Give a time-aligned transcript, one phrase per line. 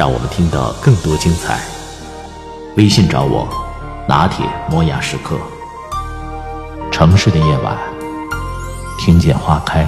[0.00, 1.60] 让我们听到更多精彩。
[2.78, 3.46] 微信找我，
[4.08, 5.36] 拿铁磨牙时刻。
[6.90, 7.76] 城市的夜晚，
[8.98, 9.86] 听见花开。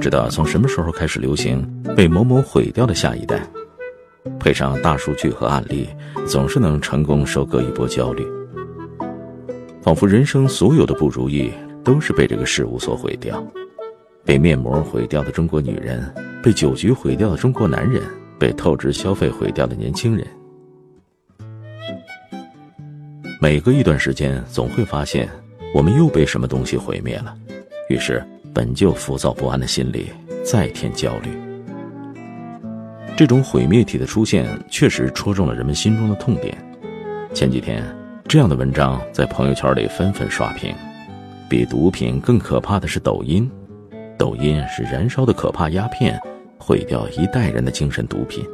[0.00, 1.62] 知道从什么时候开始流行
[1.94, 3.38] “被某某毁掉的下一代”，
[4.40, 5.86] 配上大数据和案例，
[6.26, 8.26] 总是能成功收割一波焦虑。
[9.82, 11.52] 仿佛人生所有的不如意
[11.84, 13.44] 都是被这个事物所毁掉，
[14.24, 18.02] 被面膜毁掉的中国女人，被酒局毁掉的中国男人，
[18.38, 20.26] 被透支消费毁掉的年轻人。
[23.38, 25.28] 每隔一段时间，总会发现
[25.74, 27.36] 我们又被什么东西毁灭了，
[27.90, 30.10] 于是本就浮躁不安的心里
[30.44, 31.30] 再添焦虑。
[33.16, 36.56] 这种毁灭体的出现，确实戳中了人们心中的痛点。
[37.34, 37.84] 前几天，
[38.26, 40.74] 这样的文章在朋友圈里纷纷刷屏。
[41.48, 43.50] 比毒品更可怕的是抖音，
[44.16, 46.18] 抖音是燃烧的可怕鸦片，
[46.58, 48.44] 毁掉一代人的精神毒品。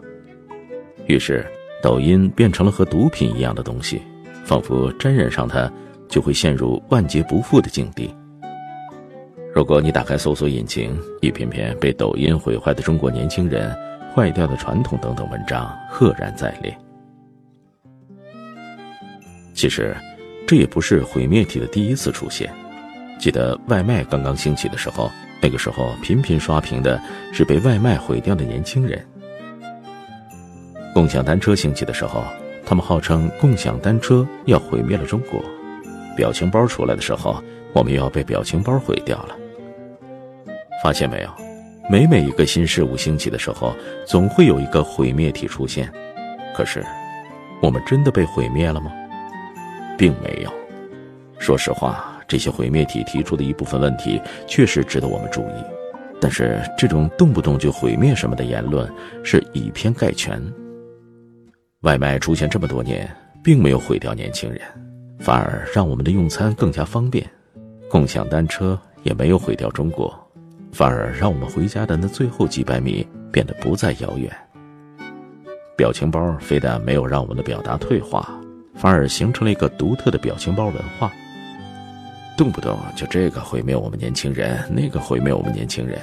[1.06, 1.46] 于是，
[1.82, 4.02] 抖音变成了和毒品一样的东西。
[4.44, 5.70] 仿佛沾染上它，
[6.08, 8.14] 就会陷入万劫不复的境地。
[9.56, 13.74] 如果你打开搜索引擎，一篇篇被抖音毁坏的中国年轻人、
[14.14, 16.76] 坏掉的传统等等文章赫然在列。
[19.54, 19.96] 其实，
[20.46, 22.52] 这也不是毁灭体的第一次出现。
[23.18, 27.00] 记得外卖刚刚兴起的时候，那个时候频频刷屏的
[27.32, 29.02] 是被外卖毁掉的年轻人。
[30.92, 32.22] 共享单车兴起的时候。
[32.68, 35.40] 他们号称共享单车要毁灭了中国，
[36.16, 39.36] 表情包出来的时候，我们又要被表情包毁掉了。
[40.82, 41.30] 发现没有，
[41.90, 43.74] 每每一个新事物兴起的时候，
[44.06, 45.90] 总会有一个毁灭体出现。
[46.54, 46.84] 可是，
[47.62, 48.92] 我们真的被毁灭了吗？
[49.98, 50.52] 并没有。
[51.38, 55.64] 说实话，这些毁灭体提出的一部分问题确实值得我们注意，
[56.20, 58.90] 但是这种动不动就毁灭什么的言论
[59.22, 60.42] 是以偏概全。
[61.82, 63.08] 外卖出现这么多年，
[63.44, 64.60] 并没有毁掉年轻人，
[65.20, 67.24] 反而让我们的用餐更加方便；
[67.88, 70.12] 共享单车也没有毁掉中国，
[70.76, 74.30] 反而让我们回家的那最后几百米变得不再遥远。
[75.74, 78.28] 表情包非但没有让我们的表达退化，
[78.74, 81.10] 反而形成了一个独特的表情包文化。
[82.36, 85.98] 动不动就这个毁灭我们年轻人，那个毁灭我们年轻人，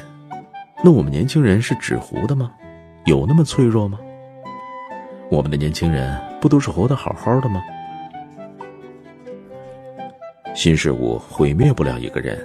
[0.83, 2.51] 那我们年轻人是纸糊的吗？
[3.06, 4.00] 有那么脆弱吗？
[5.29, 7.62] 我们的年轻人不都是活得好好的吗？
[10.56, 12.39] 新事物毁灭不了一个人，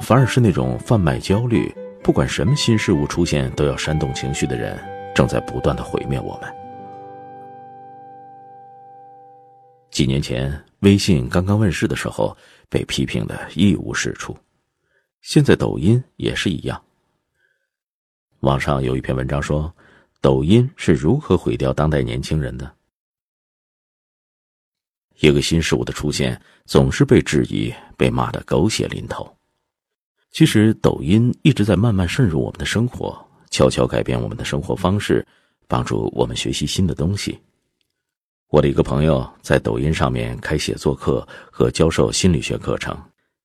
[0.00, 4.78] 反而是那种贩卖焦虑，不管什么新事物出现都要煽动情绪的人，
[5.14, 6.54] 正在不断的毁灭我们。
[9.90, 12.36] 几年前，微信刚刚问世的时候，
[12.68, 14.36] 被批评的一无是处，
[15.22, 16.80] 现在抖音也是一样。
[18.40, 19.72] 网上有一篇文章说。
[20.20, 22.74] 抖音是如何毁掉当代年轻人的？
[25.20, 29.37] 一个新事物的出现，总是被质疑、被骂得狗血淋头。
[30.30, 33.18] 其实，抖音一直在慢慢渗入我们的生活，
[33.50, 35.26] 悄悄改变我们的生活方式，
[35.66, 37.38] 帮助我们学习新的东西。
[38.50, 42.96] 我的一个朋友在抖音上面开写作课和教授心理学课程，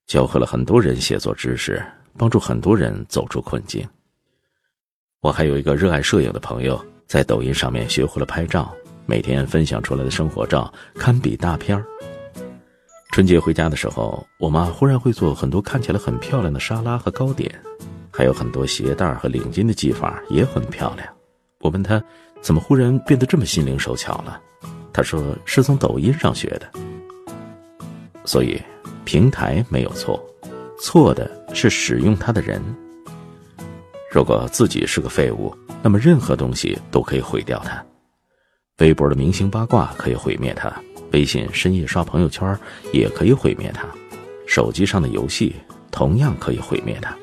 [0.08, 1.84] 教会了很多人写作知识，
[2.18, 3.88] 帮助很多人走出困境。
[5.22, 8.74] 我还有一个热爱摄影的朋友，在抖音上面学会了拍照，
[9.06, 11.86] 每天分享出来的生活照堪比大片儿。
[13.14, 17.54] 春节回家的时候，我妈忽然会做很多看起来很漂亮的沙拉和糕点，
[18.12, 21.08] 还有很多鞋带和领巾的系法也很漂亮。
[21.60, 22.04] 我问她
[22.42, 24.42] 怎么忽然变得这么心灵手巧了，
[24.92, 26.68] 她说是从抖音上学的。
[28.26, 28.60] 所以，
[29.06, 30.20] 平台没有错，
[30.80, 32.60] 错的是使用它的人。
[34.12, 37.86] 如果自己是个废物，那么任何东西都可以毁掉它。
[38.80, 40.74] 微博的明星八卦可以毁灭它，
[41.14, 42.58] 微信深夜刷朋友圈
[42.92, 43.88] 也可以毁灭它，
[44.48, 45.56] 手机上的游戏
[45.92, 47.16] 同样可以毁灭它。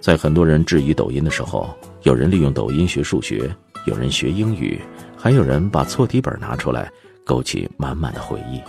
[0.00, 3.50] 在很多人质疑抖音的时候，有人利用抖音学数学，
[3.86, 4.80] 有人学英语，
[5.16, 6.90] 还有人把错题本拿出来，
[7.24, 8.60] 勾起满满的回忆；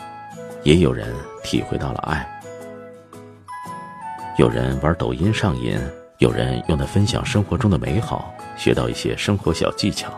[0.63, 1.13] 也有人
[1.43, 2.25] 体会到了爱。
[4.37, 5.77] 有人玩抖音上瘾，
[6.19, 10.09] 有人用它分享生活中的美好，学到一些生活小技巧。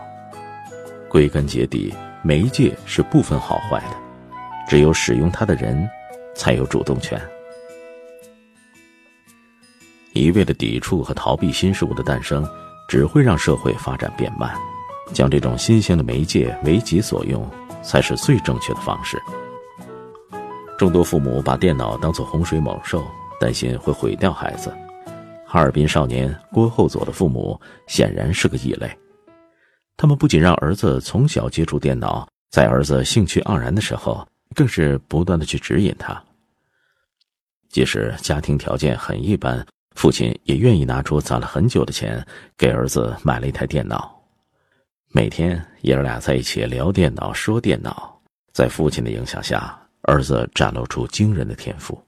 [1.08, 1.92] 归根结底，
[2.26, 3.96] 媒介是不分好坏的，
[4.68, 5.88] 只有使用它的人，
[6.34, 7.20] 才有主动权。
[10.12, 12.44] 一味的抵触和逃避新事物的诞生，
[12.88, 14.52] 只会让社会发展变慢。
[15.12, 17.48] 将这种新鲜的媒介为己所用，
[17.80, 19.16] 才是最正确的方式。
[20.76, 23.04] 众多父母把电脑当作洪水猛兽，
[23.38, 24.74] 担心会毁掉孩子。
[25.46, 28.90] 哈尔滨少年郭后佐的父母显然是个异类，
[29.96, 36.22] 他们不仅让儿子从小接触电脑，在儿子兴趣盎然的时候，更是不断的去指引他。
[37.70, 42.24] 即使家庭条件很一般，父亲也愿意拿出攒了很久的钱，
[42.58, 44.14] 给儿子买了一台电脑。
[45.12, 48.20] 每天爷俩在一起聊电脑、说电脑，
[48.52, 51.98] 在父亲的影响下，儿子展露出惊人的天赋。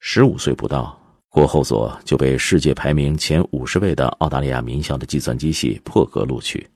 [0.00, 0.98] 十五岁不到，
[1.30, 6.68] 郭后佐就被世界排名前五十位的澳大利亚名校的计算机系破格录取。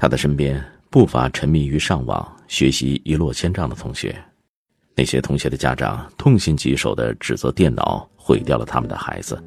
[0.00, 4.16] 他的身边不乏沉迷于上网、学习一落千丈的同学，
[4.94, 9.42] 那些同学的家长痛心疾首的指责电脑毁掉了他们的孩子。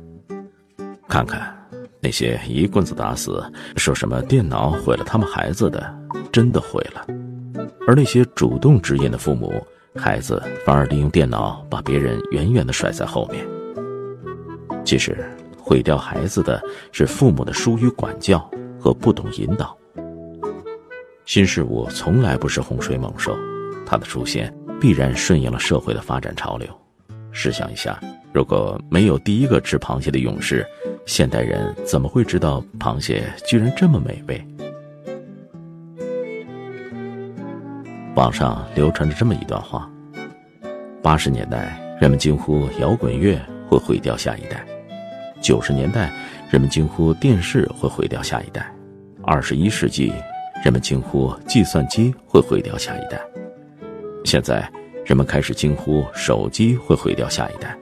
[1.07, 1.57] 看看。
[2.03, 3.43] 那些一棍子打死
[3.77, 5.95] 说什么电脑毁了他们孩子的，
[6.31, 7.05] 真的毁了；
[7.87, 9.63] 而那些主动指引的父母，
[9.95, 13.45] 孩子反而利用电脑把别人远远的甩在后面。
[14.83, 15.23] 其实，
[15.55, 16.59] 毁掉孩子的
[16.91, 18.39] 是父母的疏于管教
[18.79, 19.77] 和不懂引导。
[21.31, 23.33] 新事物从来不是洪水猛兽，
[23.85, 26.67] 它的出现必然顺应了社会的发展潮流。
[27.31, 27.97] 试想一下，
[28.33, 30.67] 如果没有第一个吃螃蟹的勇士。
[31.05, 34.45] 现代人怎么会知道螃蟹居然这么美味？
[38.13, 39.89] 网上流传着这么一段话：
[41.01, 43.39] 八十年代，人们惊呼摇滚乐
[43.69, 44.57] 会毁掉下一代；
[45.41, 46.11] 九十年代，
[46.51, 48.63] 人们惊呼电视会毁掉下一代；
[49.23, 50.11] 二十一世纪，
[50.63, 53.17] 人们惊呼计算机会毁掉下一代；
[54.23, 54.69] 现在，
[55.05, 57.77] 人们开始惊呼手机会毁掉下一代。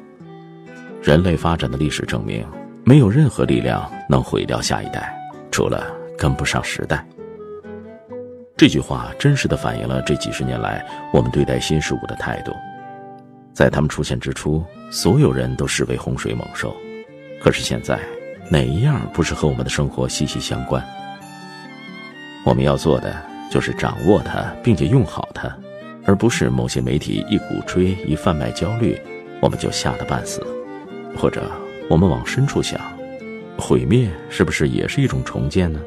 [1.02, 2.46] 人类发展的历史证明。
[2.86, 5.16] 没有任何力量能毁掉下一代，
[5.52, 7.06] 除了跟不上时代。
[8.58, 10.84] 这句话真实的反映了这几十年来
[11.14, 12.52] 我们对待新事物的态度。
[13.54, 16.76] 在他们出现之初，所有人都视为洪水猛兽，
[17.40, 18.00] 可是现在，
[18.50, 20.84] 哪一样不是和我们的生活息息相关？
[22.50, 23.16] 我们要做的
[23.52, 25.56] 就是掌握它，并且用好它，
[26.04, 29.00] 而不是某些媒体一鼓吹、一贩卖焦虑，
[29.40, 30.42] 我们就吓得半死，
[31.16, 31.44] 或者。
[31.88, 32.80] 我们往深处想，
[33.58, 35.80] 毁灭是不是也是一种重建呢？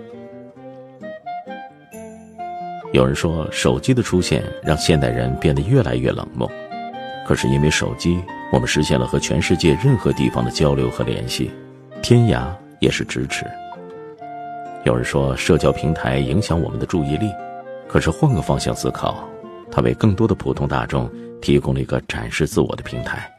[2.93, 6.51] 有人说，手机的出现让现代人变得越来越冷漠。
[7.25, 8.21] 可是因为手机，
[8.53, 11.53] 我们实现了和全世界任何地方的交流和联系，
[12.03, 12.47] 天涯
[12.81, 13.47] 也是咫尺。
[14.85, 17.31] 有人说，社交平台影响我们的注意力。
[17.87, 19.29] 可是换个方向思考，
[19.71, 23.31] 它为更多的普通大众提供了一个展示自我的平台。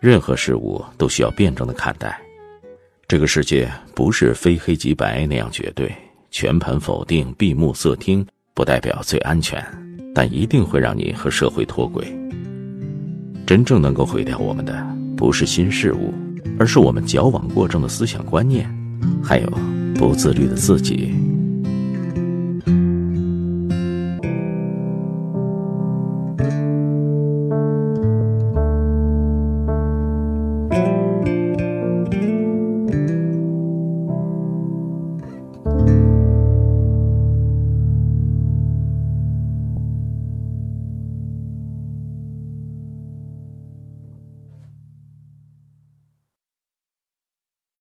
[0.00, 2.18] 任何事物都需要辩证的看待，
[3.06, 5.92] 这个世界不是非黑即白那样绝对，
[6.30, 9.62] 全盘否定、闭目塞听，不代表最安全，
[10.14, 12.06] 但一定会让你和社会脱轨。
[13.46, 16.14] 真正能够毁掉我们的，不是新事物，
[16.58, 18.72] 而是我们矫枉过正的思想观念，
[19.22, 19.48] 还有
[20.02, 21.14] 不自律的自己。